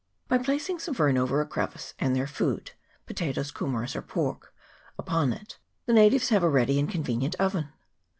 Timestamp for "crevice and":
1.45-2.15